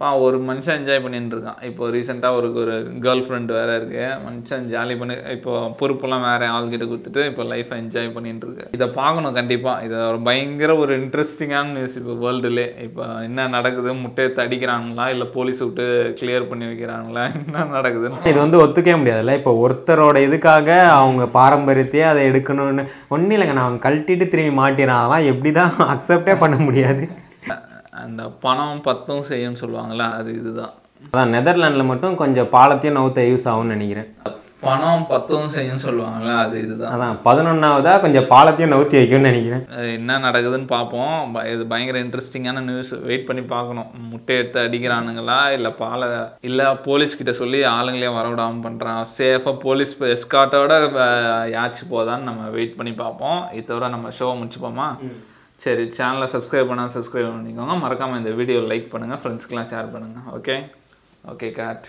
பா 0.00 0.10
ஒரு 0.26 0.36
மனுஷன் 0.48 0.76
என்ஜாய் 0.78 1.02
பண்ணிட்டு 1.04 1.34
இருக்கான் 1.36 1.58
இப்போ 1.68 1.88
ரீசெண்டாக 1.94 2.32
அவருக்கு 2.34 2.58
ஒரு 2.62 2.74
கேர்ள் 3.04 3.22
ஃப்ரெண்ட் 3.24 3.50
வேறு 3.56 3.72
இருக்கு. 3.78 4.04
மனுஷன் 4.26 4.64
ஜாலி 4.72 4.94
பண்ணி 5.00 5.14
இப்போ 5.34 5.52
பொறுப்பெல்லாம் 5.80 6.24
வேறு 6.26 6.46
ஆள்கிட்ட 6.54 6.84
கொடுத்துட்டு 6.90 7.22
இப்போ 7.30 7.42
லைஃப்பை 7.50 7.76
என்ஜாய் 7.82 8.08
பண்ணிட்டு 8.14 8.46
இருக்கு 8.46 8.64
இதை 8.76 8.86
பார்க்கணும் 9.00 9.36
கண்டிப்பாக 9.38 9.84
இதை 9.86 9.98
ஒரு 10.12 10.20
பயங்கர 10.28 10.76
ஒரு 10.84 10.94
இன்ட்ரெஸ்டிங்கான 11.02 11.74
நியூஸ் 11.76 11.98
இப்போ 12.02 12.16
வேர்ல்டுலே 12.24 12.66
இப்போ 12.86 13.02
என்ன 13.28 13.48
நடக்குது? 13.56 13.94
முட்டையை 14.04 14.30
தடிக்கிறாங்களா? 14.40 15.06
இல்லை 15.14 15.28
போலீஸ் 15.36 15.62
விட்டு 15.66 15.86
கிளியர் 16.20 16.50
பண்ணி 16.52 16.66
வைக்கிறாங்களா? 16.70 17.24
என்ன 17.42 17.68
நடக்குதுன்னு 17.76 18.24
இது 18.32 18.38
வந்து 18.44 18.62
ஒத்துக்கவே 18.64 18.98
முடியாதுல்ல. 19.02 19.38
இப்போ 19.42 19.54
ஒருத்தரோட 19.66 20.18
இதுக்காக 20.28 20.68
அவங்க 20.98 21.24
பாரம்பரியத்தையே 21.38 22.06
அதை 22.12 22.22
எடுக்கணும்னு 22.32 22.84
ஒன்றும் 23.14 23.36
இல்லைங்க. 23.36 23.56
நான் 23.58 23.68
அவங்க 23.68 23.84
கழட்டிட்டு 23.88 24.32
திரும்பி 24.34 24.54
மாட்டினாலாம். 24.62 25.26
எப்படி 25.32 25.52
தான் 25.60 25.74
அக்செப்டே 25.94 26.36
பண்ண 26.44 26.56
முடியாது. 26.68 27.04
அந்த 28.10 28.24
பணம் 28.44 28.84
பத்தும் 28.90 29.24
செய்யும்னு 29.30 29.62
சொல்லுவாங்கள்ல 29.64 30.06
அது 30.18 30.30
இதுதான். 30.42 30.74
அதான் 31.06 31.32
நெதர்லாண்டில் 31.36 31.90
மட்டும் 31.90 32.20
கொஞ்சம் 32.20 32.52
பாலத்தையும் 32.58 33.00
நவுத்த 33.00 33.30
யூஸ் 33.30 33.48
ஆகும்னு 33.50 33.74
நினைக்கிறேன். 33.76 34.10
பணம் 34.64 35.04
பத்தும் 35.10 35.52
செய்யும்னு 35.54 35.84
சொல்லுவாங்கள்ல 35.84 36.32
அது 36.42 36.56
இதுதான். 36.64 36.90
அதான் 36.94 37.20
பதினொன்றாவதா 37.26 37.92
கொஞ்சம் 38.02 38.26
பாலத்தையும் 38.32 38.72
நவுத்தி 38.74 38.96
வைக்கும்னு 38.98 39.30
நினைக்கிறேன். 39.30 39.62
என்ன 39.98 40.18
நடக்குதுன்னு 40.24 40.68
பார்ப்போம். 40.74 41.14
இது 41.52 41.62
பயங்கர 41.70 42.02
இன்ட்ரெஸ்டிங்கான 42.06 42.64
நியூஸ் 42.66 42.92
வெயிட் 43.06 43.26
பண்ணி 43.28 43.44
பார்க்கணும். 43.54 43.88
முட்டை 44.10 44.36
எடுத்து 44.40 44.60
அடிக்கிறானுங்களா 44.64 45.38
இல்லை 45.56 45.72
பாலை 45.80 46.10
இல்லை 46.50 46.66
போலீஸ் 46.88 47.18
கிட்ட 47.20 47.34
சொல்லி 47.40 47.62
ஆளுங்களே 47.76 48.12
வரவிடாமல் 48.18 48.64
பண்ணுறான் 48.68 49.02
சேஃபாக 49.16 49.56
போலீஸ் 49.66 49.96
எஸ்காட்டோட 50.14 50.82
யாச்சு 51.56 51.84
போதான்னு 51.96 52.30
நம்ம 52.30 52.50
வெயிட் 52.58 52.78
பண்ணி 52.80 52.94
பார்ப்போம். 53.02 53.40
இது 53.58 53.68
தவிர 53.72 53.92
நம்ம 53.96 54.14
ஷோ 54.20 54.30
முடிச்சுப்போமா? 54.40 54.90
சரி 55.64 55.82
சேனலை 55.96 56.26
சப்ஸ்கிரைப் 56.34 56.70
பண்ணால் 56.70 56.92
சப்ஸ்கிரைப் 56.96 57.32
பண்ணிக்கோங்க. 57.32 57.74
மறக்காமல் 57.84 58.20
இந்த 58.20 58.30
வீடியோ 58.40 58.60
லைக் 58.70 58.86
பண்ணுங்கள் 58.92 59.20
ஃப்ரெண்ட்ஸ்க்கெலாம் 59.22 59.70
ஷேர் 59.72 59.92
பண்ணுங்கள் 59.94 60.28
ஓகே 60.36 60.56
ஓகே 61.32 61.48
காட் 61.58 61.88